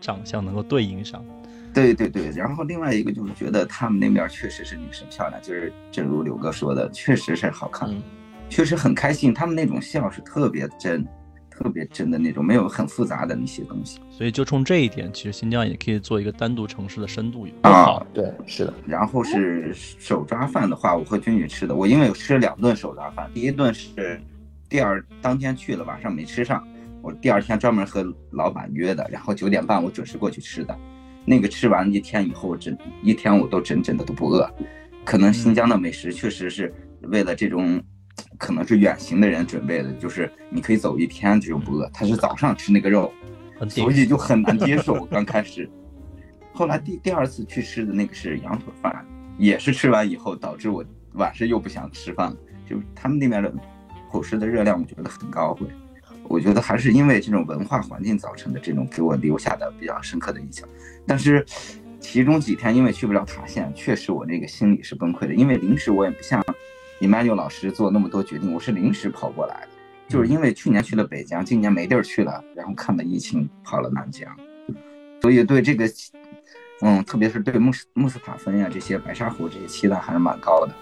[0.00, 1.24] 长相能够对应上。
[1.72, 8.00] 对对对，然后另外一个就是觉得他们那边确实是女生漂亮，就是正如刘哥说的，确实是好看，嗯
[8.48, 9.32] 确实很开心。
[9.34, 11.04] 他们那种笑是特别真，
[11.50, 13.98] 特别真的那种，没有很复杂的那些东西。
[14.10, 17.52] 所以就冲这一点，其实新疆也可以做一个单独城市的深度游。
[17.62, 24.20] 啊，对，是的，然后是手抓饭的话，我和君宇吃的，我因为有吃了两顿手抓饭，第一顿是
[24.68, 26.64] 第二当天去了，晚上没吃上，
[27.04, 30.74] 我第二天专门和老板约的，然后九点半我准时过去吃的，
[31.26, 34.50] 那个吃完一天以后，整一天我都整整的都不饿，
[35.04, 37.82] 可能新疆的美食确实是为了这种。
[38.38, 41.90] 可能是远行的人准备的，就是你可以走一天这种不饿。
[41.92, 43.12] 他是早上吃那个肉，
[43.68, 45.04] 所以就很难接 受。
[45.06, 45.68] 刚开始，
[46.52, 49.04] 后来第第二次去吃的那个是羊腿饭，
[49.36, 52.36] 也是吃完以后导致我晚上又不想吃饭了。
[52.64, 53.52] 就他们那边的
[54.08, 55.66] 伙食的热量，我觉得很高，会，
[56.28, 60.68] 我觉得还是因为这种文化环境造成的这种给我留下的比较深刻的印象。
[61.06, 61.44] 但是
[62.00, 66.44] 其中几天因为去不了塔县，确实我那个心里是崩溃的，因为临时我也不像
[67.00, 69.68] Emmanuel 老师做那么多决定，我是临时跑过来的，
[70.08, 74.30] 就是因为去年去了北疆，今年没地儿去了，然后看了疫情跑了南疆，
[75.20, 75.86] 所以对这个，
[76.80, 80.74] 嗯，特别是对穆斯穆斯塔芬呀这些白沙湖这些期待还是蛮高的。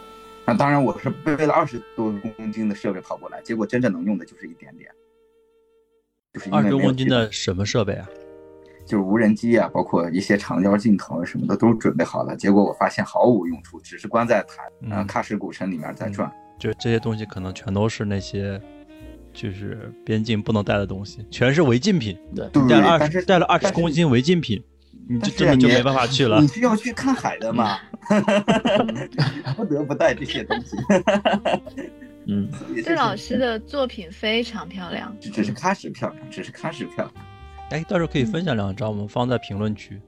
[0.44, 4.90] 那当然我是背了二十多公斤的设备跑过来，结果真正能用的就是一点点，
[6.50, 8.08] 二十公斤的什么设备啊？
[8.86, 16.30] 就是无人机啊，包括一些长焦镜头啊什么的都准备好了，结果我发现毫无用处，只是关在塔呃嗯喀什古城里面在转。
[16.58, 18.60] 就这些东西可能全都是那些，
[19.32, 22.18] 就是边境不能带的东西，全是违禁品。
[22.68, 24.62] 带了二十带了二十公斤违禁品，
[25.08, 26.48] 你就是真的就没办法去了你。
[26.48, 27.78] 是要去看海的嘛，
[29.56, 30.76] 不得不带这些东西。
[32.26, 32.48] 嗯，
[32.84, 35.14] 对老师的作品非常漂亮。
[35.20, 37.12] 只只是喀什漂亮，只是喀什漂亮
[37.70, 40.00] 哎，到时候可以分享两张，我们放在评论区。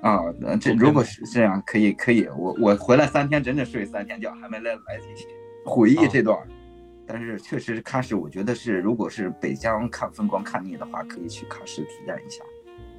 [0.00, 0.18] 啊！
[0.42, 5.26] 呃这如果是这样，可以可以，我我回来三天，整整睡三天觉，还没来来得及
[5.64, 6.48] 回忆这段儿。
[7.06, 12.42] 但是确实是喀什，我觉得是，如果是北疆看风光看腻的话，可以去喀什体验一下。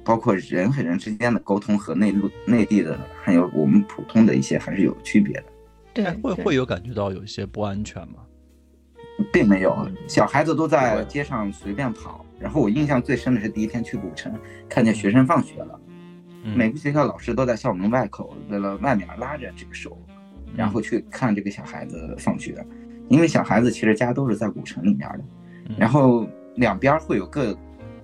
[0.02, 5.44] 包括人和人之间的沟通和内陆内地的，还有我们普通的一些还是有区别的。
[5.94, 8.16] 对哎，会会有感觉到有一些不安全吗？
[9.32, 12.26] 并没有，嗯小孩子都在街上随便跑。
[12.40, 14.34] 然后我印象最深的是第一天去古城，
[14.68, 15.80] 看见学生放学了，
[16.42, 19.96] 嗯每个学校老师都在校门外口在了外面拉着这个手，
[20.56, 22.66] 然后去看这个小孩子放学。
[23.08, 25.24] 因为小孩子其实家都是在古城里面的，
[25.68, 26.26] 嗯然后
[26.56, 27.56] 两边会有各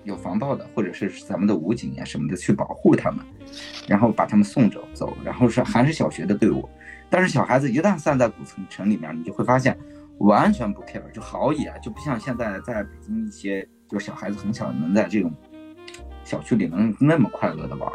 [0.04, 3.24] 有防暴的，或者是咱们的武警啊什么的去保护他们，
[3.88, 5.16] 然后把他们送走走。
[5.24, 6.68] 然后是还是小学的队伍，
[7.10, 9.76] 但是小孩子一旦散在古城城里面，你就会发现
[10.18, 15.32] 完全不 care，就好野，就不像现在在北京一些就是小孩子很小能在这种
[16.24, 17.92] 小区里能那么快乐的玩，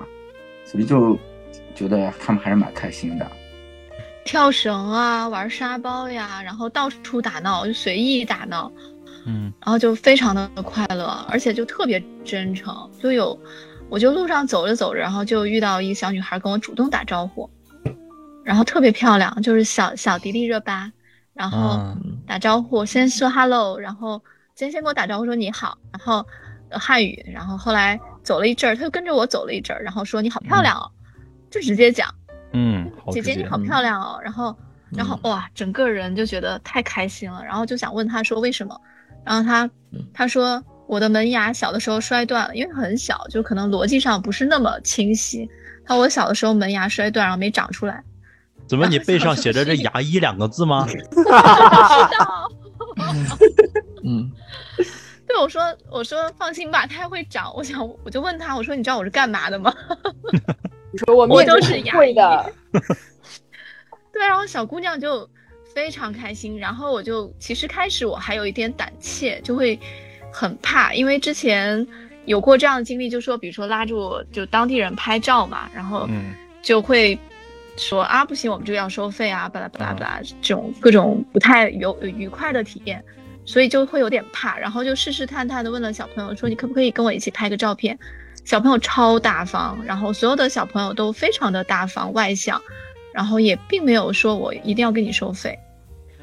[0.65, 1.17] 所以就
[1.73, 3.25] 觉得他们还是蛮开心的。
[4.25, 8.71] 跳绳啊，玩沙包呀，然后到处打闹，就随意打闹，
[9.27, 12.73] 嗯然后就非常的快乐，而且就特别真诚。
[12.99, 13.39] 就有，
[13.87, 17.47] 我就路上走着走着，然后就遇到一个小女孩跟我主动打招呼，
[18.45, 20.91] 然后特别漂亮，就是小小迪丽热巴，
[21.33, 24.21] 然后啊打招呼，先说 hello，然后
[24.55, 26.25] 先先跟我打招呼说你好，然后
[26.69, 30.85] 呃汉语，然后后来走了一阵儿，她就跟着我走了一阵儿，然后说你好漂亮哦，
[31.49, 32.07] 就直接讲。
[32.53, 34.55] 嗯，姐姐你好漂亮哦，然后
[34.91, 38.79] 然后哇，整个人就觉得太开心了，然后就想问他说为什么，
[39.25, 45.49] 然后他嗯他说我的门牙小的时候摔断了，因为很小，就可能逻辑上不是那么清晰。
[45.83, 48.03] 他说我小的时候门牙摔断，然后没长出来。
[48.67, 50.87] 怎么你背上写着这“牙医”两个字吗？
[54.03, 54.31] 嗯，
[55.27, 57.51] 对我说我说放心吧，它还会长。
[57.55, 59.73] 我想我就问他，我说你知道我是干嘛的吗？
[60.91, 62.13] 你说我我都是牙医
[64.13, 65.29] 对，然后小姑娘就
[65.73, 69.77] 非常开心，然后我就其实开始我还有一点胆怯，就会
[70.31, 71.85] 很怕，因为之前
[72.25, 77.17] 有过这样的经历，就说比如说拉住就当地人拍照嘛，然后嗯就会
[77.77, 83.03] 说啊不行，我们就要收费啊，巴拉巴拉巴拉这种各种不太有愉快的体验，
[83.45, 87.97] 所以就会有点怕，然后就试试探探的问了小朋友说你可不可以跟我一起拍个照片？
[88.43, 92.61] 小朋友超大方，然后所有的小朋友都非常的大方外向，
[93.11, 95.57] 然后也并没有说我一定要跟你收费。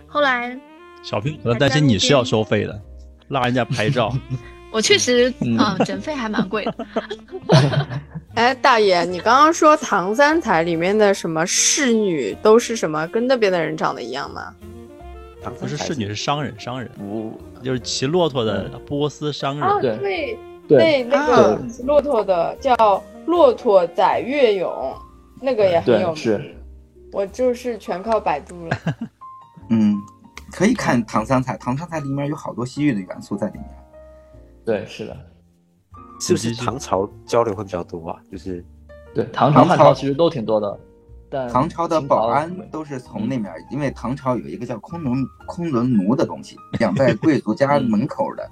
[0.07, 0.57] 后来
[1.03, 2.81] 小朋友可能担心你是要收费的，
[3.29, 4.15] 拉人家拍照。
[4.73, 6.75] 我确实，嗯嗯，诊费还蛮贵的。
[8.35, 13.07] 哎，大爷，你刚刚说唐三彩里面的什么侍女都是什么？
[13.09, 14.55] 跟那边的人长得一样吗？
[15.43, 19.63] 唐不是侍女，是商人，商人不，就是骑骆驼的波斯商人。
[19.63, 24.97] 啊，对对，对那那个骑骆驼的叫骆驼载月咏，
[25.41, 26.55] 那个也很有名。
[27.13, 28.79] 我就是全靠百度了。
[29.69, 29.95] 嗯，
[30.51, 33.65] 可以看唐三彩，唐三彩里面有好多西域的元素在里面。
[34.65, 35.17] 对是的，
[36.21, 38.21] 是不是唐朝交流会比较多啊？
[38.31, 38.65] 就是
[39.15, 40.81] 对唐朝其实都挺多的，
[41.29, 48.49] 但唐朝的保安都是从那面，因为唐朝有一个叫昆仑昆仑奴的东西， 养在贵族家门口的，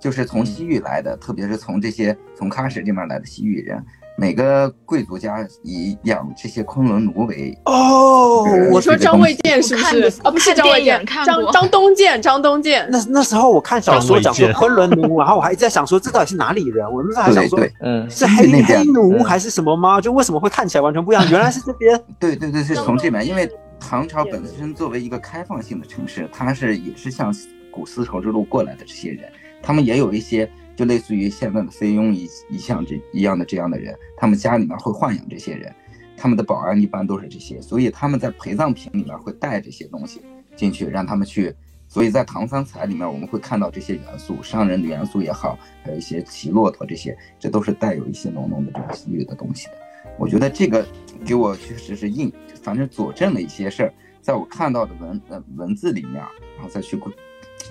[0.00, 3.84] 就是从西域来的，特别是从这些从喀什这边来的西域人，
[4.16, 10.20] 每个贵族家以养这些昆仑奴为哦，我说张卫健是不是？
[10.22, 12.86] 啊，不是张卫健，张张东健，张东健。
[12.90, 16.90] 那那时候我看小说讲说昆仑奴，然后我还一直在想说这到底是哪里人？
[16.90, 20.00] 我那时候还想说嗯，是黑那边黑奴嗯还是什么吗？
[20.00, 21.24] 就为什么会看起来完全不一样？
[21.30, 21.98] 原来是这边。
[22.20, 27.34] 对对对，是从这边，因为唐朝本身作为一个开放性的城市，它是也是像
[27.70, 29.24] 古丝绸之路过来的这些人，
[29.62, 35.74] 他们也有一些就类似于现在的菲佣一一项这一样的这样的人，他们家里面会豢养这些人，
[36.16, 40.20] 他们的保安一般都是这些，所以他们在陪葬品里面会带这些东西
[40.56, 41.54] 进去，让他们去。
[41.88, 49.72] 所以在唐三彩里面，我们会看到这些元素，商人的元素也好，还有一些骑骆驼这些，这都是带有一些浓浓的这种西域的东西的。
[50.18, 50.86] 我觉得这个
[51.22, 52.32] 给我确实是印，
[52.62, 56.96] 反正佐证了一些事儿，在我看到的文呃文字里面，然后再去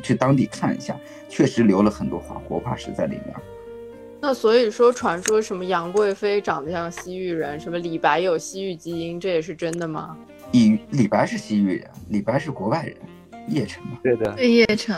[0.01, 0.95] 去当地看一下，
[1.30, 3.36] 确实留了很多化活化石在里面。
[4.23, 10.15] 那所以说，传说什么杨贵妃长得像西域人，什么李白有西域基因，这也是真的吗？
[10.51, 12.95] 李李白是西域人，李白是国外人，
[13.49, 13.97] 邺城嘛。
[14.04, 14.95] 对的，对邺城，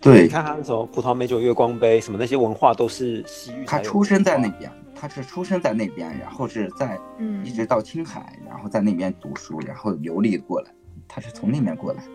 [0.00, 3.64] 对你，看他那种葡萄美酒月光杯什么那些文化都是西域。
[3.64, 10.70] 他出生在那边，他是出生在那边，然后是在嗯一直到青海，然后在那边读书，然后游历过来，
[11.06, 12.10] 他是从那边过来的，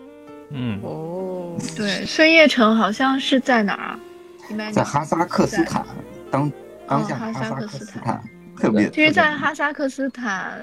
[0.51, 3.99] 嗯，哦，对，孙邺城好像是在哪儿啊？
[4.71, 5.85] 在哈萨克斯坦
[6.31, 6.51] 当
[6.87, 8.23] 当下哦哈萨克克斯坦
[8.57, 8.89] 特别。
[8.89, 10.59] 其实，在哈萨克斯坦，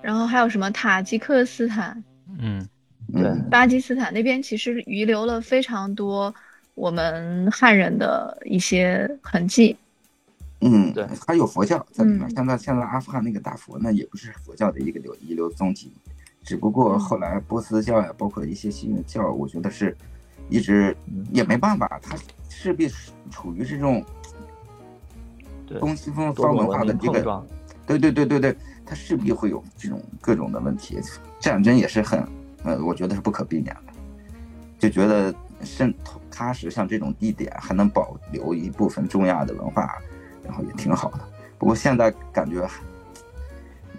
[0.00, 2.02] 然后还有什么塔吉克斯坦、
[2.38, 2.64] 嗯，
[3.12, 6.32] 对，巴基斯坦那边，其实遗留了非常多
[6.74, 9.76] 我们汉人的一些痕迹。
[10.60, 12.20] 嗯，对，还有佛教在里面。
[12.22, 15.92] 嗯现在现在阿富汗那个大佛，那也不是佛教的一个留遗留踪迹，
[16.44, 19.96] 只不过后来波斯教呀，包括一些新的教，我觉得是
[20.50, 20.94] 一直
[21.32, 22.16] 也没办法，它
[22.50, 24.04] 势必是处于这种，
[25.80, 27.46] 东西方方文化的这个，
[27.86, 31.00] 对对对对对，它势必会有这种各种的问题，
[31.40, 32.22] 战争也是很，
[32.62, 33.92] 呃，我觉得是不可避免的。
[34.78, 39.96] 就觉得渗透喀什像这种地点还能保留一部分中亚的文化，
[40.42, 41.20] 然后也挺好的。
[41.58, 42.68] 不过现在感觉，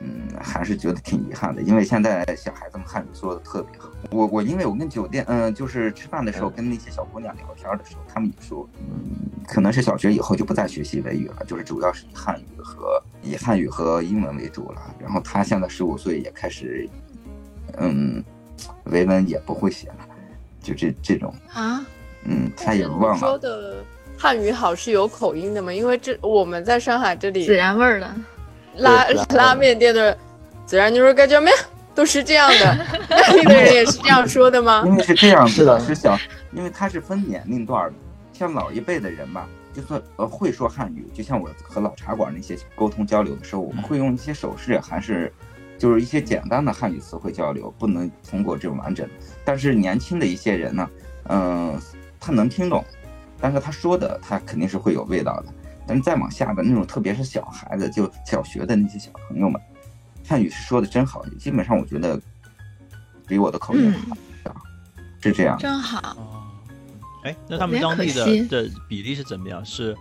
[0.05, 3.89] 嗯，还是觉得挺遗憾的，因为现在小孩子们汉语说的特别好。
[4.11, 8.85] 我我因为我跟酒店，嗯、就是吃饭的时候跟那些小姑娘聊天的时候，她们也说，嗯，
[9.47, 14.95] 可能是小学以后就不再学习维语了，就是主要是以汉语和以汉语和英文为主了。
[14.99, 16.87] 然后她现在十五岁也开始，
[17.77, 18.23] 嗯，
[18.85, 20.07] 维文也不会写了，
[20.61, 21.83] 就这这种，啊，
[22.25, 23.39] 嗯，她也忘你说了。
[23.39, 23.83] 的
[24.17, 25.73] 汉语好是有口音的吗？
[25.73, 28.15] 因为这我们在上海这里孜然味儿的，
[28.77, 30.17] 拉拉面店的
[30.67, 31.53] 孜然牛肉干叫面，
[31.93, 32.85] 都是这样的。
[33.09, 34.83] 那里的人也是这样说的吗？
[34.88, 36.17] 因为是这样子是的是小，
[36.51, 37.95] 因为它是分年龄段的，
[38.33, 45.31] 像老一辈的人吧，就算呃会说汉语，就像我和老茶馆那些沟通交流的时候，我们会用一些手势，还是
[45.77, 49.07] 就是一些简单的汉语词汇交流，不能通过这种完整。
[49.43, 50.89] 但是年轻的一些人呢，
[51.29, 51.79] 嗯、
[52.19, 52.83] 他能听懂，
[53.39, 55.45] 但是他说的他肯定是会有味道的。
[55.88, 59.62] 但是再往下的那种，特别是小孩子，就小学的那些小朋友们，
[60.28, 62.19] 汉语是说的真好，基本上我觉得
[63.28, 63.93] 比我的口音
[65.21, 65.58] 是这样。
[65.58, 66.00] 真好。
[66.17, 66.43] 哦，
[67.24, 69.63] 哎，那他们当地的的比例是怎么样？
[69.65, 69.95] 是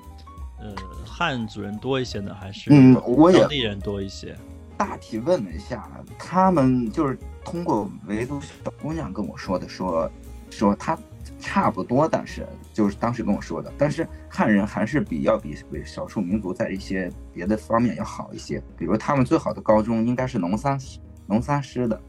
[0.58, 0.74] 呃
[1.06, 4.36] 汉族人多一些呢，还是嗯我也当地人多一些？
[4.76, 10.10] 大体问了一下，他们就是通过维族小姑娘跟我说的，说
[10.50, 10.98] 说他
[11.46, 20.80] 差不多，但是就是当时跟我说的，但是汉人还是比要比比少数民族在一些别的方面要好一些，比如他们最好的高中应该是农三
[21.26, 22.00] 农三师的，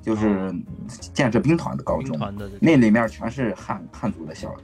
[0.00, 0.54] 就是
[1.12, 2.16] 建设兵团的高中，
[2.60, 4.54] 那里面全是汉汉族的小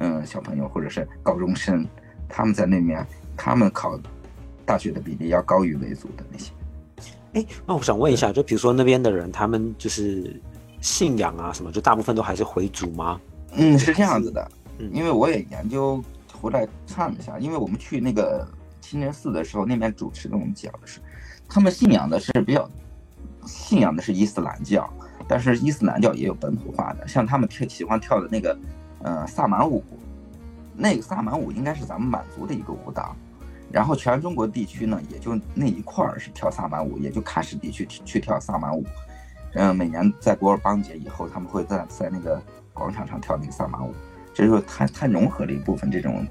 [0.00, 1.86] 嗯小朋友或者是高中生，
[2.28, 3.04] 他们在那面
[3.38, 3.98] 他们考
[4.66, 6.52] 大学的比例要高于维族的那些。
[7.32, 10.38] 哎，那我想问一下，就比如说那边的人，他们就是
[10.82, 13.18] 信仰啊什么，就大部分都还是回族吗？
[13.52, 14.90] 嗯，是这样子的，嗯。
[14.92, 16.02] 因为我也研究
[16.40, 18.46] 回来看了一下，因为我们去那个
[18.80, 21.00] 清真寺的时候，那边主持跟我们讲的是，
[21.48, 22.68] 他们信仰的是比较
[23.46, 24.88] 信仰的是伊斯兰教，
[25.28, 28.58] 但是伊斯兰教也有本土化的，像他们跳喜欢跳的那个，
[29.02, 29.82] 呃，萨满舞，
[30.76, 33.14] 那个萨满舞应该是咱们满族的一个舞蹈，
[33.70, 38.84] 然后全中国地区呢，也就那一块儿是跳萨满舞，也就喀什地区去跳萨满舞，
[39.54, 42.40] 嗯，每年在古尔邦节以后，他们会在在那个
[42.80, 43.94] 广场上跳那个萨满舞，
[44.32, 46.26] 这就是它它融合了一部分这种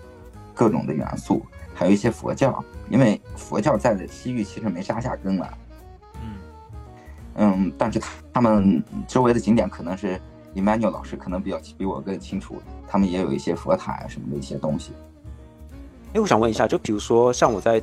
[0.55, 1.45] 各种的元素，
[1.75, 5.57] 还有一些佛教，因为佛教在西域其实没扎下根了。
[7.35, 8.01] 嗯，但是
[8.33, 10.19] 他们周围的景点可能是
[10.55, 14.91] Emmanuel 老师可能比较比我更清楚，他们也有一些佛塔啊什么的一些东西。
[16.13, 17.79] 哎，我想问一下，就比如说像我在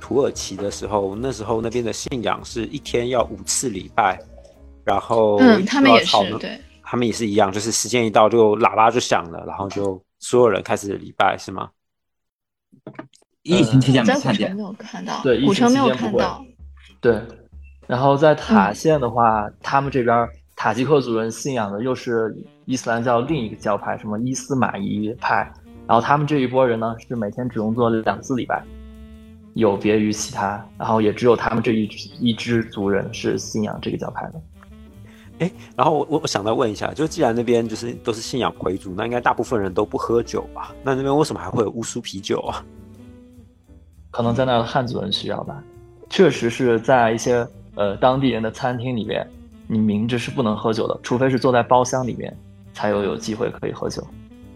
[0.00, 4.18] 土耳其的时候，那时候那边的信仰是一天要五次礼拜，
[4.84, 6.60] 然后嗯，他们也是对，
[6.90, 11.68] 他们也是一样，就是时间一到就喇叭就响了，然后就所有人开始礼拜，是吗？
[13.42, 16.42] 疫情期间没看见，没有看到，对，古城没有看到，
[16.98, 17.20] 对。
[17.86, 20.26] 然后在塔县的话，他们这边
[20.56, 22.34] 塔吉克族人信仰的又是
[22.64, 25.52] 伊斯兰教另一个教派，什么伊斯玛仪派。
[25.86, 28.64] 然后他们这一波人呢，是每天只用做两次礼拜，
[29.52, 30.66] 有别于其他。
[30.78, 31.84] 然后也只有他们这一
[32.18, 34.40] 一支族人是信仰这个教派的。
[35.38, 40.74] 哎，然后我我想再问一下，就既然那边就是都是信仰回族，那应该大部分人都不喝酒吧？
[40.82, 42.64] 那那边为什么还会有乌苏啤酒啊？
[44.10, 45.62] 可能在那的汉族人需要吧。
[46.10, 47.46] 确实是在一些。
[47.74, 49.24] 呃，当地人的餐厅里面，
[49.68, 52.36] 你明知是不能喝酒的，除非是坐在包厢里面，
[52.74, 54.04] 才有有机会可以喝酒。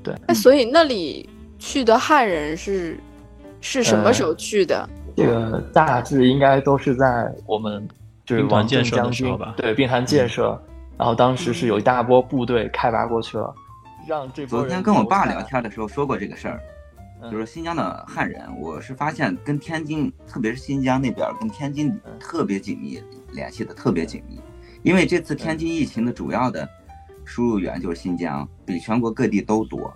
[0.03, 2.99] 对，那所以那里去的汉人是
[3.61, 4.91] 是什么时候去的？
[5.15, 7.87] 这个大致应该都是在我们
[8.25, 10.61] 就是王建设的时候吧对兵团建设，
[11.03, 13.53] 然后当时是有一大波部队开拔过去了，
[14.07, 16.61] 让这昨天跟我爸聊天的时候说过这个事儿。
[17.29, 24.41] 就是新疆的汉人，我是发现跟天津，特别是新疆那边跟天津特别紧密联系的特别紧密，
[24.85, 26.69] 因为这次天津疫情的主要的
[27.25, 29.93] 输入源就是新疆，比全国各地都多。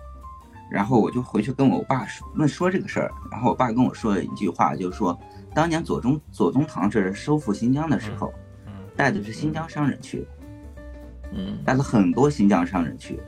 [0.69, 5.17] 然后我就回去跟我爸说问说这个事儿，然后我爸跟我说了一句话，就是说
[5.55, 8.33] 当年左宗左宗棠是收复新疆的时候，
[8.93, 10.27] 带的是新疆商人去，
[11.33, 13.19] 嗯，带了很多新疆商人去，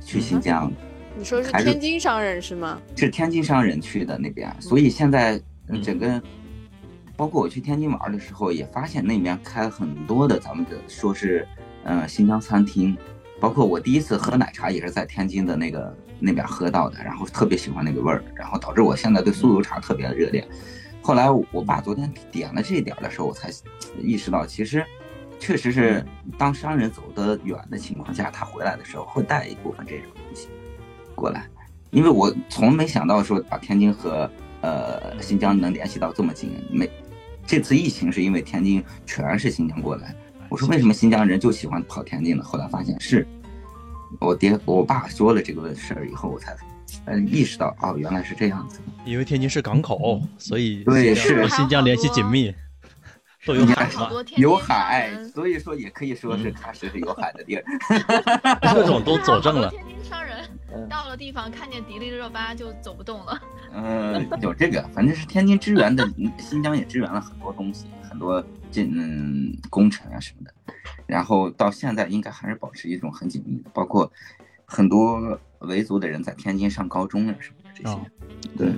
[0.00, 0.72] 去新疆。
[1.16, 2.80] 你说是天津商人是吗？
[2.96, 5.40] 是天津商人去的那边，所以现在
[5.82, 6.22] 整个，
[7.16, 11.46] 包括我去天津玩的时候，也发现那边开了很多的咱们的说是，
[11.84, 12.96] 嗯，新疆餐厅，
[13.38, 20.46] 包括我第一次喝奶茶也是在天津的那个那边喝到的，然后特别喜欢那个味儿，然后导致我现在对酥油茶特别的热恋。
[21.02, 23.50] 后来我爸昨天点了这一点的时候，我才
[24.00, 24.82] 意识到，其实
[25.42, 26.06] 确实是
[26.38, 30.46] 当商人走得远的情况下，他回来的时候会带一部分这种东西。
[31.16, 31.48] 过来，
[31.90, 34.30] 因为我从没想到说把天津和
[34.60, 36.52] 呃新疆能联系到这么近。
[36.70, 36.88] 没，
[37.44, 40.14] 这次疫情是因为天津全是新疆过来。
[40.48, 42.44] 我说为什么新疆人就喜欢跑天津呢？
[42.44, 43.26] 后来发现是
[44.20, 46.56] 我爹我爸说了这个事儿以后，我才
[47.06, 48.78] 嗯意识到哦原来是这样子。
[49.04, 52.54] 因为天津是港口，所以对是和新疆联系紧密，
[53.44, 57.64] 都有海嘛，有海，所以说也可以说是喀什是有海的地儿。
[58.74, 59.68] 各种都佐证了。
[59.74, 60.32] 天津商人。
[60.88, 63.38] 到了地方看见迪丽热巴就走不动了。
[63.74, 70.54] 嗯，有这个，反正是天津支援的，新疆也支援了很多东西，很多进嗯工程啊什么的。
[71.06, 74.10] 然后到现在应该还是保持一种很紧密的，包括
[74.64, 77.98] 很多维族的人在天津上高中啊什么的这些。
[78.56, 78.72] 对。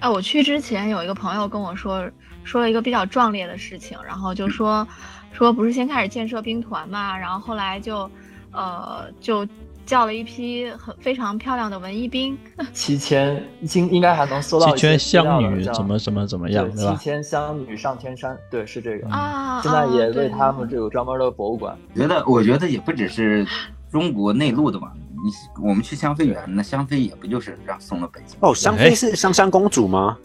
[0.00, 2.10] 哎，我去之前有一个朋友跟我说
[2.44, 4.86] 说了一个比较壮烈的事情，然后就说
[5.32, 8.08] 说不是先开始建设兵团嘛，然后后来就
[8.52, 9.46] 呃就。
[9.86, 12.38] 叫了一批很非常漂亮的文艺兵，
[12.72, 13.36] 七千
[13.74, 16.92] 应应该还能搜到七千香女怎么怎么怎么样，对吧？
[16.92, 19.60] 七千香女上天山，对，是这个啊。
[19.60, 21.76] 现在也为他们这有专门的博物馆。
[21.94, 23.46] 觉得我觉得也不只是
[23.92, 28.38] 中国内陆的吧，你我们去香妃园，那香妃也不就是让送了北京？
[28.40, 30.16] 哦，香妃是香香公主吗？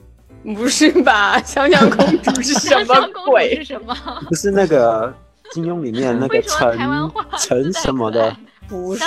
[0.44, 1.40] 不是吧？
[1.44, 3.56] 香香公主是什么鬼？
[3.58, 3.96] 是什么？
[4.28, 5.14] 不是那个
[5.52, 6.78] 金庸里面那个 陈
[7.38, 8.36] 陈什么的。
[8.68, 9.04] 不是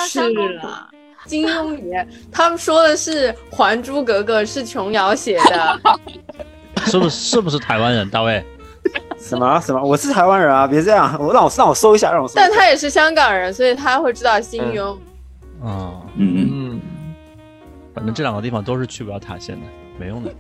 [0.55, 0.89] 啦，
[1.25, 5.81] 金庸里面他们说的是《还珠格格》是琼瑶写的，
[6.87, 7.11] 是不是？
[7.11, 8.09] 是不是台湾人？
[8.11, 8.45] 大卫？
[9.17, 9.81] 什么什么？
[9.81, 10.67] 我是台湾人啊！
[10.67, 12.35] 别这样，我让我让我搜一下，让我搜。
[12.35, 14.91] 但他也是香港人，所以他会知道金庸。
[15.63, 16.81] 啊，嗯嗯，
[17.95, 19.67] 反正这两个地方都是去不了塔县的，
[19.97, 20.35] 没用的。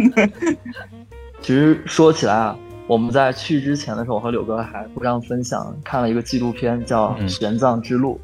[1.40, 2.56] 其实说起来啊。
[2.86, 8.20] 我们在去之前的时候，我和柳哥还互相分享看了一个纪录片，叫《玄奘之路》。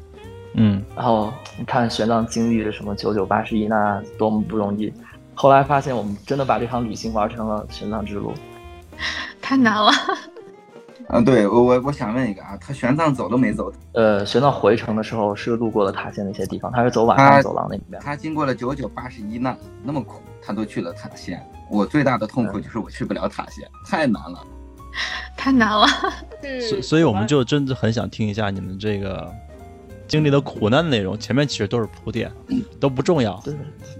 [0.55, 4.91] 嗯，然后你看玄奘经历了什么九九八十一，难多么不容易。
[5.33, 8.33] 后来发现，我们真的把这场旅行玩成了玄奘之路，
[9.41, 9.89] 太难了。
[11.07, 18.01] 啊，对我我我想问一个啊，他玄奘走都没走，呃，玄奘回城的时候是路过了塔县的一些地方，他是走晚上走廊那里面。
[18.01, 21.41] 他经过了九九八十一难，那么苦，他都去了塔县。
[21.69, 24.45] 我最大的痛苦就是我去不了塔县，太难了，
[25.37, 25.87] 太难了。
[26.69, 29.33] 所所以，我们就真的很想听一下你们这个
[30.07, 31.17] 经历的苦难的内容。
[31.17, 32.29] 前面其实都是铺垫，
[32.79, 33.41] 都不重要。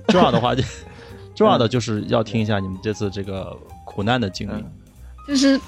[0.09, 0.61] 重要的话就
[1.33, 4.65] 重要的就是要听一下你们这次这个苦难的经历。
[5.27, 5.59] 就是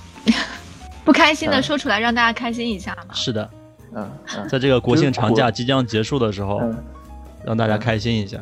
[1.05, 3.13] 不开心的说出来，让大家开心一下嘛。
[3.13, 3.49] 是的，
[3.93, 4.09] 嗯，
[4.49, 6.61] 在这个国庆长假即将结束的时候，
[7.43, 8.39] 让大家开心一下。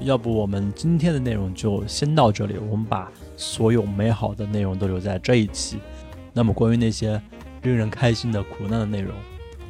[0.00, 5.78] 要不我们今天的内容就先到这里，我们把所有美好的内容都留在这一期。
[6.32, 7.20] 那么关于那些
[7.62, 9.14] 令人开心的苦难的内容，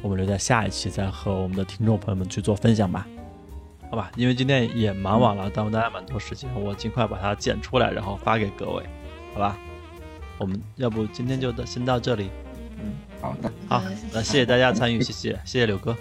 [0.01, 3.05] 我们留在下一期再和我们的听众朋友们去做分享吧。
[3.91, 8.83] 好吧，因为今天也蛮晚了，耽误大家蛮多时间，我尽快把它剪出来，然后发给各位，
[9.35, 9.55] 好吧？
[10.37, 12.29] 我们要不今天就到先到这里。
[12.79, 13.81] 嗯，好的，好，
[14.11, 15.95] 那谢谢大家参与，谢谢，谢谢柳哥。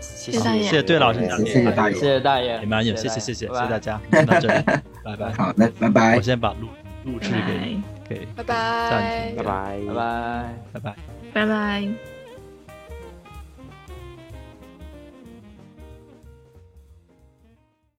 [0.00, 4.64] 谢谢大爷，谢谢对老师，谢谢大爷，谢谢大爷，你们有，谢谢谢谢谢谢大家，到这里，
[5.04, 6.68] 拜拜，好那，拜拜，我先把录
[7.04, 10.94] 录制给给拜拜，拜拜，拜拜，拜拜，
[11.32, 12.09] 拜拜。